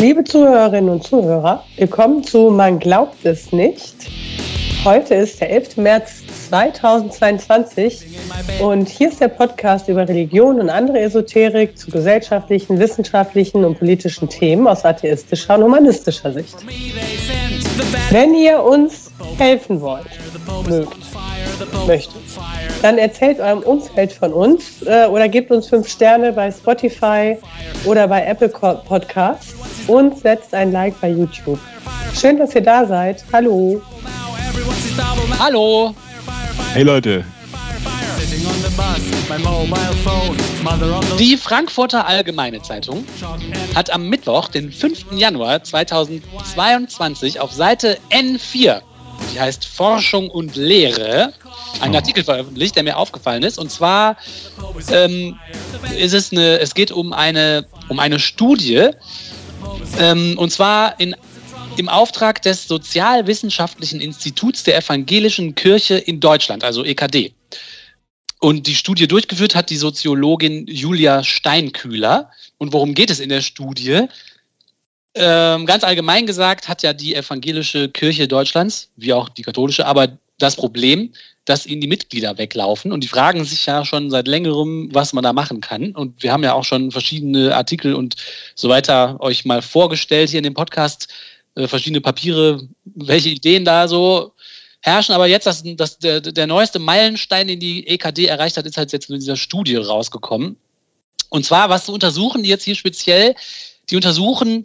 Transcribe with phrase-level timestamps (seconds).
[0.00, 3.96] Liebe Zuhörerinnen und Zuhörer, willkommen zu Man glaubt es nicht.
[4.84, 5.76] Heute ist der 11.
[5.78, 8.06] März 2022
[8.60, 14.28] und hier ist der Podcast über Religion und andere Esoterik zu gesellschaftlichen, wissenschaftlichen und politischen
[14.28, 16.56] Themen aus atheistischer und humanistischer Sicht.
[18.10, 20.06] Wenn ihr uns helfen wollt,
[20.68, 20.96] mögt,
[21.88, 22.22] möchtet,
[22.82, 27.36] dann erzählt eurem Umfeld von uns äh, oder gebt uns fünf Sterne bei Spotify
[27.84, 29.57] oder bei Apple Podcasts
[29.88, 31.58] und setzt ein Like bei YouTube.
[32.14, 33.24] Schön, dass ihr da seid.
[33.32, 33.82] Hallo.
[35.38, 35.94] Hallo.
[36.72, 37.24] Hey Leute.
[41.18, 43.04] Die Frankfurter Allgemeine Zeitung
[43.74, 45.12] hat am Mittwoch, den 5.
[45.12, 48.80] Januar 2022 auf Seite N4,
[49.32, 51.32] die heißt Forschung und Lehre,
[51.80, 51.98] einen oh.
[51.98, 53.58] Artikel veröffentlicht, der mir aufgefallen ist.
[53.58, 54.16] Und zwar
[54.92, 55.38] ähm,
[55.96, 58.90] ist es eine, es geht um eine, um eine Studie,
[59.98, 61.14] ähm, und zwar in,
[61.76, 67.32] im Auftrag des Sozialwissenschaftlichen Instituts der Evangelischen Kirche in Deutschland, also EKD.
[68.40, 72.30] Und die Studie durchgeführt hat die Soziologin Julia Steinkühler.
[72.56, 74.06] Und worum geht es in der Studie?
[75.14, 80.18] Ähm, ganz allgemein gesagt hat ja die evangelische Kirche Deutschlands, wie auch die katholische, aber
[80.38, 81.12] das Problem,
[81.44, 82.92] dass ihnen die Mitglieder weglaufen.
[82.92, 85.92] Und die fragen sich ja schon seit längerem, was man da machen kann.
[85.92, 88.16] Und wir haben ja auch schon verschiedene Artikel und
[88.54, 91.08] so weiter euch mal vorgestellt hier in dem Podcast,
[91.54, 94.32] äh, verschiedene Papiere, welche Ideen da so
[94.80, 95.14] herrschen.
[95.14, 98.92] Aber jetzt, das, das, der, der neueste Meilenstein, den die EKD erreicht hat, ist halt
[98.92, 100.56] jetzt in dieser Studie rausgekommen.
[101.30, 103.34] Und zwar, was untersuchen die jetzt hier speziell?
[103.90, 104.64] Die untersuchen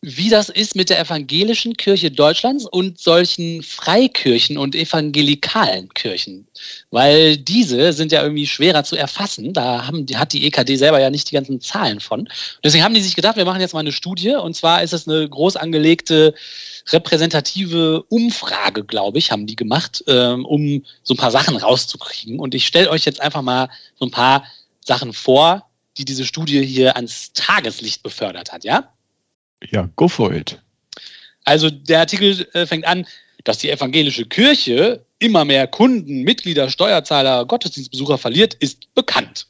[0.00, 6.46] wie das ist mit der evangelischen Kirche Deutschlands und solchen Freikirchen und evangelikalen Kirchen.
[6.90, 9.52] Weil diese sind ja irgendwie schwerer zu erfassen.
[9.52, 12.28] Da haben, hat die EKD selber ja nicht die ganzen Zahlen von.
[12.62, 14.36] deswegen haben die sich gedacht, wir machen jetzt mal eine Studie.
[14.36, 16.32] Und zwar ist es eine groß angelegte
[16.92, 22.38] repräsentative Umfrage, glaube ich, haben die gemacht, ähm, um so ein paar Sachen rauszukriegen.
[22.38, 24.44] Und ich stelle euch jetzt einfach mal so ein paar
[24.84, 28.92] Sachen vor, die diese Studie hier ans Tageslicht befördert hat, ja?
[29.70, 30.60] Ja, go for it.
[31.44, 33.06] Also der Artikel äh, fängt an,
[33.44, 39.46] dass die evangelische Kirche immer mehr Kunden, Mitglieder, Steuerzahler, Gottesdienstbesucher verliert, ist bekannt.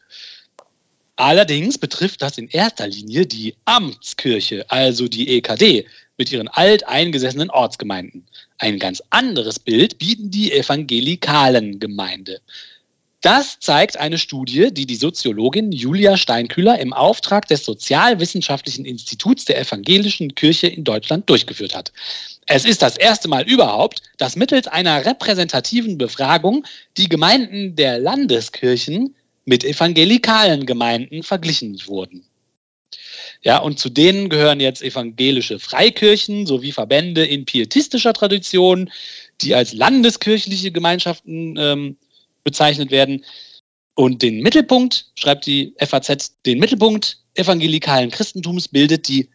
[1.17, 5.85] Allerdings betrifft das in erster Linie die Amtskirche, also die EKD,
[6.17, 8.25] mit ihren alteingesessenen Ortsgemeinden.
[8.59, 12.41] Ein ganz anderes Bild bieten die evangelikalen Gemeinde.
[13.21, 19.61] Das zeigt eine Studie, die die Soziologin Julia Steinkühler im Auftrag des Sozialwissenschaftlichen Instituts der
[19.61, 21.93] Evangelischen Kirche in Deutschland durchgeführt hat.
[22.47, 26.65] Es ist das erste Mal überhaupt, dass mittels einer repräsentativen Befragung
[26.97, 32.25] die Gemeinden der Landeskirchen mit evangelikalen Gemeinden verglichen wurden.
[33.43, 38.91] Ja, und zu denen gehören jetzt evangelische Freikirchen sowie Verbände in pietistischer Tradition,
[39.41, 41.97] die als landeskirchliche Gemeinschaften ähm,
[42.49, 43.25] bezeichnet werden.
[43.95, 49.29] Und den Mittelpunkt, schreibt die FAZ, den Mittelpunkt evangelikalen Christentums bildet die,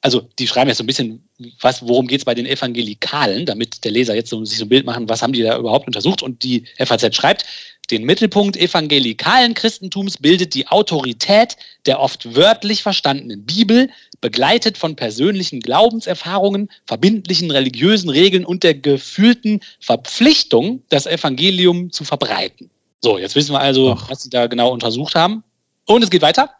[0.00, 1.28] also die schreiben jetzt so ein bisschen,
[1.60, 4.68] was, worum geht es bei den Evangelikalen, damit der Leser jetzt so, sich so ein
[4.68, 6.22] Bild machen, was haben die da überhaupt untersucht.
[6.22, 7.44] Und die FAZ schreibt,
[7.90, 15.60] den Mittelpunkt evangelikalen Christentums bildet die Autorität der oft wörtlich verstandenen Bibel, begleitet von persönlichen
[15.60, 22.70] Glaubenserfahrungen, verbindlichen religiösen Regeln und der gefühlten Verpflichtung, das Evangelium zu verbreiten.
[23.02, 24.10] So, jetzt wissen wir also, Ach.
[24.10, 25.44] was sie da genau untersucht haben.
[25.86, 26.50] Und es geht weiter.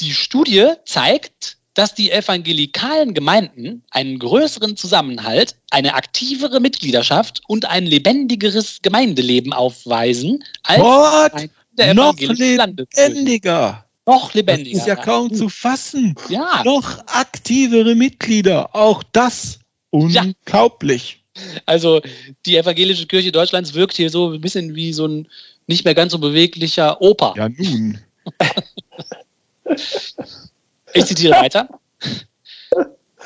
[0.00, 7.86] Die Studie zeigt, dass die evangelikalen Gemeinden einen größeren Zusammenhalt, eine aktivere Mitgliedschaft und ein
[7.86, 11.48] lebendigeres Gemeindeleben aufweisen als What?
[11.70, 13.84] der noch lebendiger.
[14.06, 14.72] Noch lebendiger.
[14.72, 16.16] Das ist ja kaum zu fassen.
[16.28, 16.62] Ja.
[16.64, 18.74] Noch aktivere Mitglieder.
[18.74, 21.22] Auch das unglaublich.
[21.36, 21.42] Ja.
[21.64, 22.00] Also
[22.44, 25.28] die evangelische Kirche Deutschlands wirkt hier so ein bisschen wie so ein
[25.68, 27.34] nicht mehr ganz so beweglicher Opa.
[27.36, 28.00] Ja, nun.
[30.94, 31.68] Ich zitiere weiter.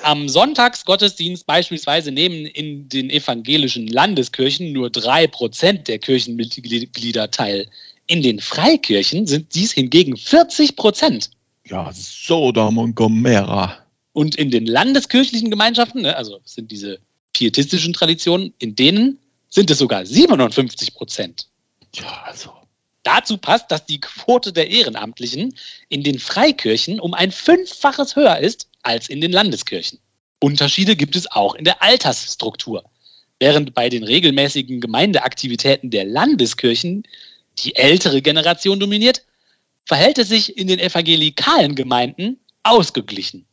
[0.02, 7.68] Am Sonntagsgottesdienst beispielsweise nehmen in den evangelischen Landeskirchen nur drei Prozent der Kirchenmitglieder teil.
[8.06, 11.30] In den Freikirchen sind dies hingegen 40 Prozent.
[11.66, 13.76] Ja, Sodom und Gomorra.
[14.12, 16.98] Und in den landeskirchlichen Gemeinschaften, ne, also sind diese
[17.32, 19.18] pietistischen Traditionen, in denen
[19.48, 21.48] sind es sogar 57 Prozent.
[21.94, 22.50] Ja, also.
[23.02, 25.54] Dazu passt, dass die Quote der Ehrenamtlichen
[25.88, 29.98] in den Freikirchen um ein Fünffaches höher ist als in den Landeskirchen.
[30.40, 32.84] Unterschiede gibt es auch in der Altersstruktur.
[33.38, 37.02] Während bei den regelmäßigen Gemeindeaktivitäten der Landeskirchen
[37.58, 39.24] die ältere Generation dominiert,
[39.84, 43.46] verhält es sich in den evangelikalen Gemeinden ausgeglichen.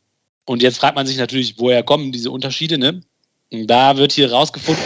[0.44, 3.02] Und jetzt fragt man sich natürlich, woher kommen diese Unterschiede, ne?
[3.50, 4.84] Da wird hier rausgefunden,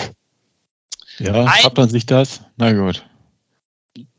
[1.18, 2.40] Ja, fragt man sich das?
[2.56, 3.04] Na gut.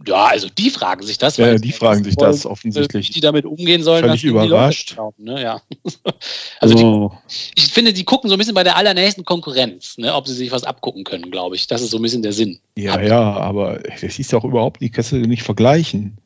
[0.05, 1.37] Ja, also die fragen sich das.
[1.37, 3.09] Ja, die fragen sich wollen, das offensichtlich.
[3.09, 4.93] Wie die damit umgehen sollen, Völlig die überrascht.
[4.93, 5.41] glauben, ne?
[5.41, 5.61] ja.
[6.61, 7.11] Also die, Oh,
[7.55, 10.13] ich finde, die gucken so ein bisschen bei der allernächsten Konkurrenz, ne?
[10.13, 11.67] ob sie sich was abgucken können, glaube ich.
[11.67, 12.59] Das ist so ein bisschen der Sinn.
[12.75, 16.17] ja, ja, aber das ist auch überhaupt nicht, kannst du nicht vergleichen.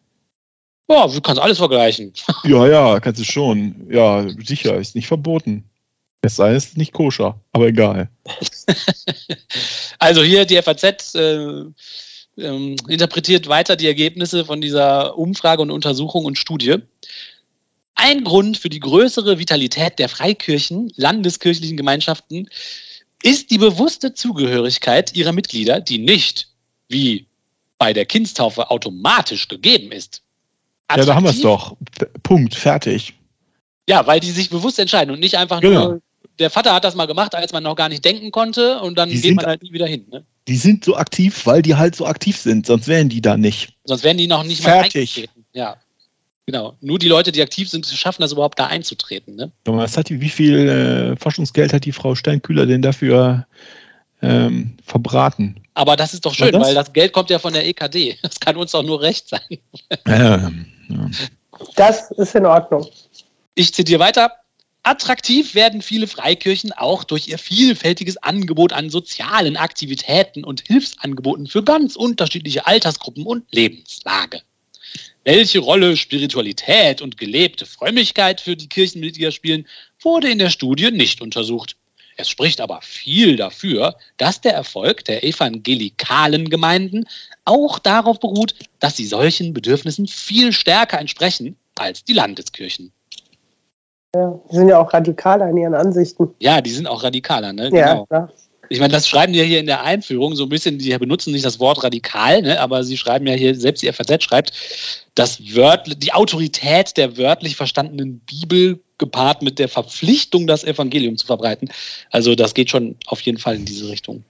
[0.92, 2.14] Ja, du kannst alles vergleichen.
[2.44, 3.88] Ja, ja, kannst du schon.
[3.92, 5.64] Ja, sicher, ist nicht verboten.
[6.22, 8.10] Es sei, es ist nicht koscher, aber egal.
[10.00, 11.64] Also hier die FAZ äh,
[12.42, 16.76] ähm, interpretiert weiter die Ergebnisse von dieser Umfrage und Untersuchung und Studie.
[17.96, 22.50] Ein Grund für die größere Vitalität der Freikirchen, landeskirchlichen Gemeinschaften,
[23.22, 26.48] ist die bewusste Zugehörigkeit ihrer Mitglieder, die nicht,
[26.88, 27.26] wie
[27.78, 30.22] bei der Kindstaufe, automatisch gegeben ist.
[30.90, 31.78] Ja, da haben wir es Attraktiv- doch.
[32.24, 33.14] Punkt, fertig.
[33.90, 35.90] Ja, weil die sich bewusst entscheiden und nicht einfach Genau.
[35.90, 36.02] nur,
[36.40, 39.10] der Vater hat das mal gemacht, als man noch gar nicht denken konnte und dann
[39.10, 40.06] Die geht man halt nie wieder hin.
[40.10, 40.26] Ne?
[40.50, 43.76] Die sind so aktiv, weil die halt so aktiv sind, sonst wären die da nicht.
[43.84, 45.16] Sonst wären die noch nicht mal Fertig.
[45.18, 45.46] eingetreten.
[45.54, 45.78] Ja.
[46.48, 46.76] Genau.
[46.82, 49.36] Nur die Leute, die aktiv sind, schaffen das überhaupt da einzutreten.
[49.36, 49.52] Ne?
[49.68, 53.46] Mal, Was hat die, wie viel äh, Forschungsgeld hat die Frau Steinkühler denn dafür
[54.24, 55.62] ähm, verbraten?
[55.76, 56.64] Aber das ist doch schön, das?
[56.64, 58.18] weil das Geld kommt ja von der EKD.
[58.24, 59.60] Das kann uns doch nur recht sein.
[60.08, 61.10] Ähm, ja.
[61.76, 62.88] Das ist in Ordnung.
[63.54, 64.32] Ich zitiere weiter.
[64.84, 71.64] Attraktiv werden viele Freikirchen auch durch ihr vielfältiges Angebot an sozialen Aktivitäten und Hilfsangeboten für
[71.64, 74.42] ganz unterschiedliche Altersgruppen und Lebenslage.
[75.26, 79.68] Welche Rolle Spiritualität und gelebte Frömmigkeit für die Kirchenmitglieder spielen,
[80.00, 81.76] wurde in der Studie nicht untersucht.
[82.16, 87.06] Es spricht aber viel dafür, dass der Erfolg der evangelikalen Gemeinden
[87.46, 92.92] auch darauf beruht, dass sie solchen Bedürfnissen viel stärker entsprechen als die Landeskirchen.
[94.16, 96.34] Ja, die sind ja auch radikaler in ihren Ansichten.
[96.40, 97.70] Ja, die sind auch radikaler, ne?
[97.72, 98.06] Ja, Genau.
[98.08, 98.32] klar.
[98.72, 101.32] Ich meine, das schreiben die ja hier in der Einführung so ein bisschen, die benutzen
[101.32, 102.60] nicht das Wort radikal, ne?
[102.62, 104.54] aber sie schreiben ja hier, selbst die FAZ schreibt,
[105.16, 111.26] das Wört, die Autorität der wörtlich verstandenen Bibel gepaart mit der Verpflichtung, das Evangelium zu
[111.26, 111.70] verbreiten.
[112.12, 114.24] Also das geht schon auf jeden Fall in diese Richtung.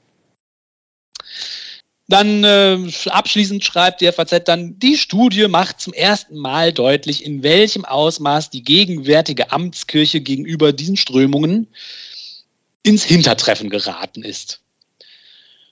[2.09, 7.43] Dann äh, abschließend schreibt die FAZ dann, die Studie macht zum ersten Mal deutlich, in
[7.43, 11.67] welchem Ausmaß die gegenwärtige Amtskirche gegenüber diesen Strömungen
[12.81, 14.59] ins Hintertreffen geraten ist.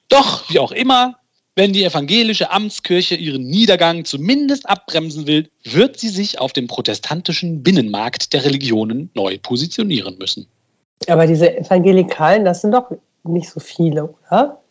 [0.10, 1.18] Doch, wie auch immer,
[1.56, 7.64] wenn die evangelische Amtskirche ihren Niedergang zumindest abbremsen will, wird sie sich auf dem protestantischen
[7.64, 10.46] Binnenmarkt der Religionen neu positionieren müssen.
[11.08, 12.92] Aber diese Evangelikalen, das sind doch
[13.24, 14.62] nicht so viele, oder?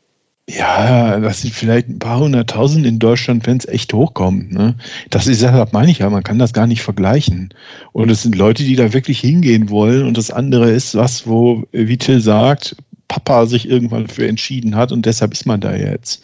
[0.49, 4.53] Ja, das sind vielleicht ein paar hunderttausend in Deutschland, wenn es echt hochkommt.
[4.53, 4.77] Ne?
[5.11, 7.53] Das ist, deshalb meine ich ja, man kann das gar nicht vergleichen.
[7.93, 10.07] Und es sind Leute, die da wirklich hingehen wollen.
[10.07, 12.77] Und das andere ist was, wo, wie Till sagt,
[13.09, 16.23] Papa sich irgendwann für entschieden hat und deshalb ist man da jetzt.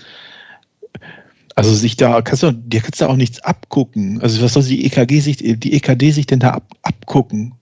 [1.54, 4.20] Also sich da, kannst du, dir kannst du auch nichts abgucken.
[4.22, 7.54] Also was soll die EKG sich, die EKD sich denn da ab, abgucken?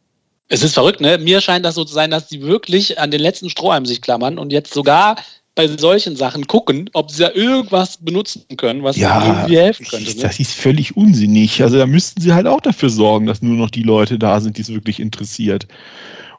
[0.48, 1.18] Es ist verrückt, ne?
[1.18, 4.38] Mir scheint das so zu sein, dass die wirklich an den letzten Strohhalm sich klammern
[4.38, 5.16] und jetzt sogar
[5.54, 9.86] bei solchen Sachen gucken, ob sie da irgendwas benutzen können, was Ja, ihnen irgendwie helfen
[9.86, 10.16] könnte.
[10.16, 10.22] Ne?
[10.22, 11.62] Das ist völlig unsinnig.
[11.62, 14.56] Also da müssten sie halt auch dafür sorgen, dass nur noch die Leute da sind,
[14.56, 15.66] die es wirklich interessiert.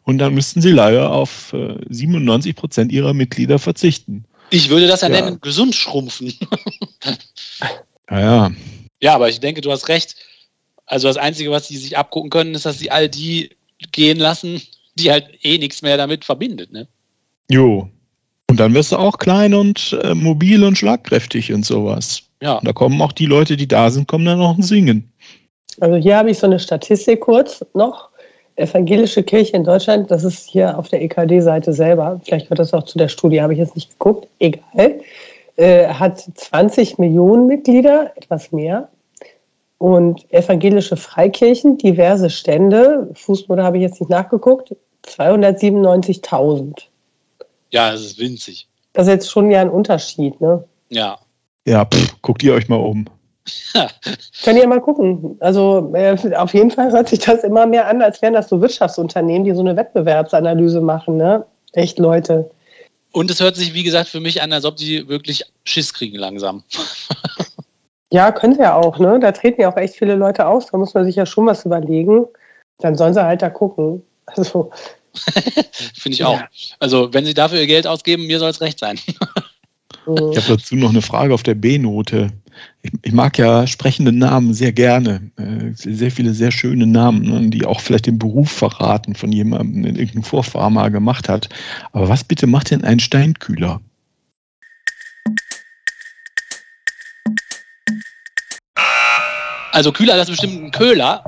[0.04, 4.26] Und dann müssten sie leider auf äh, 97 Prozent ihrer Mitglieder verzichten.
[4.50, 5.22] Ich würde das ja, Ja.
[5.22, 6.34] nennen, gesund schrumpfen.
[8.10, 8.52] Naja,
[9.02, 10.16] Ja, aber ich denke, du hast recht.
[10.86, 13.52] Also das Einzige, was sie sich abgucken können, ist, dass sie all die
[13.94, 14.62] gehen lassen,
[14.96, 16.72] die halt eh nichts mehr damit verbindet.
[16.72, 16.88] Ne?
[17.50, 17.90] jo.
[18.52, 22.24] Und dann wirst du auch klein und äh, mobil und schlagkräftig und sowas.
[22.42, 22.58] Ja.
[22.58, 25.10] Und da kommen auch die Leute, die da sind, kommen dann auch ein Singen.
[25.80, 28.10] Also hier habe ich so eine Statistik kurz noch.
[28.58, 32.84] Evangelische Kirche in Deutschland, das ist hier auf der EKD-Seite selber, vielleicht gehört das auch
[32.84, 35.00] zu der Studie, habe ich jetzt nicht geguckt, egal,
[35.56, 38.90] äh, hat 20 Millionen Mitglieder, etwas mehr.
[39.78, 46.91] Und evangelische Freikirchen, diverse Stände, Fußnote habe ich jetzt nicht nachgeguckt, 297.000.
[47.72, 48.68] Ja, es ist winzig.
[48.94, 50.64] Das ist jetzt schon ja ein Unterschied, ne?
[50.90, 51.18] Ja.
[51.66, 53.06] Ja, pff, guckt ihr euch mal um.
[54.44, 55.38] Könnt ihr mal gucken.
[55.40, 58.62] Also äh, auf jeden Fall hört sich das immer mehr an, als wären das so
[58.62, 61.18] Wirtschaftsunternehmen, die so eine Wettbewerbsanalyse machen.
[61.18, 61.46] Ne?
[61.74, 62.50] Echt Leute.
[63.14, 66.18] Und es hört sich, wie gesagt, für mich an, als ob die wirklich Schiss kriegen
[66.18, 66.64] langsam.
[68.14, 69.00] Ja, können sie ja auch.
[69.00, 69.20] Ne?
[69.22, 70.68] Da treten ja auch echt viele Leute aus.
[70.68, 72.26] Da muss man sich ja schon was überlegen.
[72.80, 74.04] Dann sollen sie halt da gucken.
[74.26, 74.70] Also,
[75.94, 76.40] Finde ich auch.
[76.40, 76.50] Ja.
[76.80, 79.00] Also, wenn sie dafür ihr Geld ausgeben, mir soll es recht sein.
[79.06, 79.18] Ich
[80.08, 82.30] habe dazu noch eine Frage auf der B-Note.
[82.82, 85.32] ich, ich, mag ja sprechende Namen sehr gerne.
[85.38, 89.84] Äh, sehr viele sehr schöne Namen, ne, die auch vielleicht den Beruf verraten von jemandem,
[89.84, 91.50] der irgendeinen Vorfahr mal gemacht hat.
[91.92, 93.82] Aber was bitte macht denn ein Steinkühler?
[99.74, 101.24] Also Kühler, das ist bestimmt ein Köhler.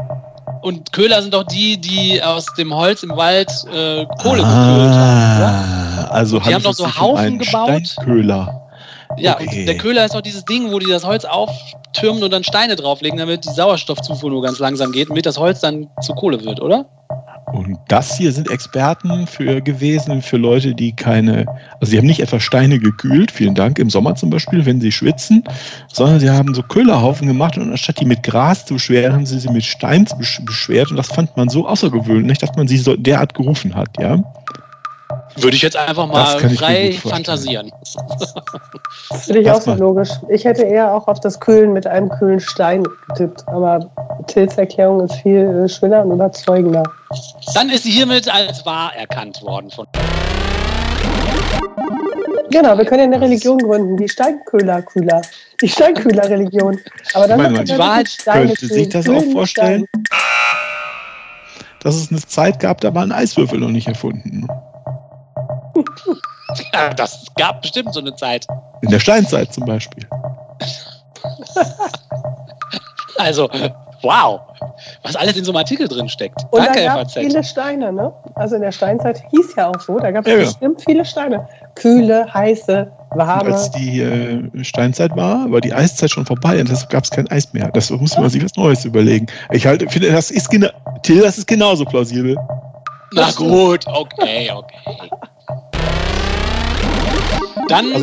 [0.63, 4.95] Und Köhler sind doch die, die aus dem Holz im Wald äh, Kohle ah, gekühlt
[4.95, 5.39] haben.
[5.41, 6.07] Ja?
[6.09, 7.85] Also die haben doch so Haufen gebaut.
[7.85, 8.62] Steinköhler.
[9.17, 9.59] Ja, okay.
[9.59, 12.75] und der Köhler ist doch dieses Ding, wo die das Holz auftürmen und dann Steine
[12.75, 16.61] drauflegen, damit die Sauerstoffzufuhr nur ganz langsam geht, damit das Holz dann zu Kohle wird,
[16.61, 16.85] oder?
[17.53, 21.45] Und das hier sind Experten für gewesen, für Leute, die keine,
[21.79, 24.91] also sie haben nicht etwa Steine gekühlt, vielen Dank, im Sommer zum Beispiel, wenn sie
[24.91, 25.43] schwitzen,
[25.91, 29.39] sondern sie haben so Köhlerhaufen gemacht und anstatt die mit Gras zu beschweren, haben sie
[29.39, 33.35] sie mit Stein beschwert und das fand man so außergewöhnlich, dass man sie so derart
[33.35, 34.17] gerufen hat, ja.
[35.35, 37.71] Würde ich jetzt einfach mal frei fantasieren.
[39.09, 40.09] Das finde ich auch so logisch.
[40.29, 43.89] Ich hätte eher auch auf das Kühlen mit einem kühlen Stein getippt, aber
[44.27, 46.83] Tills Erklärung ist viel schöner und überzeugender.
[47.53, 49.87] Dann ist sie hiermit als wahr erkannt worden von.
[52.51, 55.21] Genau, wir können ja eine Religion gründen, die Steinköhler-Kühler.
[55.61, 56.79] Die Steinkühler-Religion.
[57.13, 60.19] Aber dann meine, die Wahrheit könnte sich das auch vorstellen, Stein.
[61.79, 64.47] dass es eine Zeit gab, da waren Eiswürfel noch nicht erfunden.
[66.73, 68.47] Ja, das gab bestimmt so eine Zeit.
[68.81, 70.07] In der Steinzeit zum Beispiel.
[73.17, 73.49] also,
[74.01, 74.41] wow,
[75.03, 76.43] was alles in so einem Artikel drin steckt.
[76.51, 78.13] Und Danke, da gab es viele Steine, ne?
[78.35, 80.85] Also in der Steinzeit hieß ja auch so, da gab es ja, bestimmt ja.
[80.85, 81.47] viele Steine.
[81.75, 83.53] Kühle, heiße, warme.
[83.53, 87.29] als die äh, Steinzeit war, war die Eiszeit schon vorbei und deshalb gab es kein
[87.31, 87.69] Eis mehr.
[87.71, 89.27] Das musste man sich was Neues überlegen.
[89.51, 90.49] Ich halte, finde, das ist,
[91.03, 92.37] Till, das ist genauso plausibel.
[93.13, 95.09] Na gut, okay, okay.
[97.73, 97.93] Dann,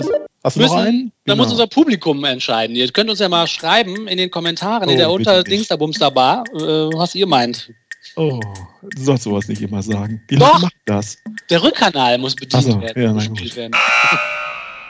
[0.42, 1.36] also, müssen, dann genau.
[1.36, 2.74] muss unser Publikum entscheiden.
[2.74, 7.14] Ihr könnt uns ja mal schreiben in den Kommentaren oh, in der Unter-Dingster-Bumster-Bar, äh, was
[7.14, 7.70] ihr meint.
[8.16, 8.40] Oh,
[8.82, 10.22] du sollst sowas nicht immer sagen.
[10.28, 11.18] Wie Doch, macht das?
[11.48, 13.02] Der Rückkanal muss bedient so, werden.
[13.02, 13.72] Ja, werden.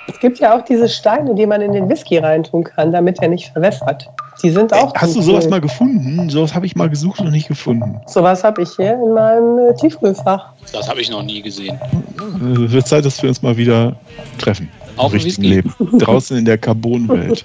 [0.09, 3.28] Es gibt ja auch diese Steine, die man in den Whisky reintun kann, damit er
[3.28, 4.09] nicht verwässert.
[4.42, 4.95] Die sind auch.
[4.95, 5.50] Ey, hast du sowas cool.
[5.50, 6.30] mal gefunden?
[6.30, 8.00] Sowas habe ich mal gesucht und nicht gefunden.
[8.07, 10.52] Sowas habe ich hier in meinem äh, Tiefkühlfach.
[10.73, 11.76] Das habe ich noch nie gesehen.
[11.76, 13.95] Äh, wird Zeit, dass wir uns mal wieder
[14.38, 14.71] treffen.
[14.97, 15.75] Auch im richtigen Leben.
[15.99, 17.45] Draußen in der Carbonwelt.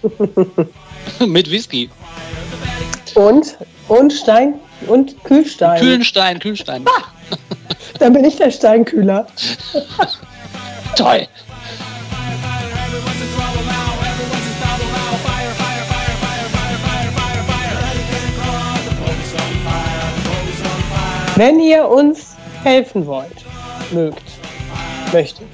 [1.28, 1.90] Mit Whisky.
[3.16, 3.58] Und,
[3.88, 4.56] und Stein
[4.88, 5.80] und Kühlstein.
[5.80, 6.86] Kühlenstein, Kühlstein.
[6.86, 7.04] Ah,
[8.00, 9.28] dann bin ich der Steinkühler.
[10.96, 11.28] Toll.
[21.38, 23.44] Wenn ihr uns helfen wollt,
[23.92, 24.24] mögt,
[25.12, 25.46] möchtet,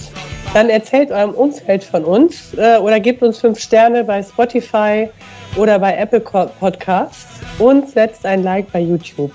[0.54, 5.10] dann erzählt eurem Umfeld von uns äh, oder gebt uns fünf Sterne bei Spotify
[5.56, 7.26] oder bei Apple Podcasts
[7.58, 9.32] und setzt ein Like bei YouTube.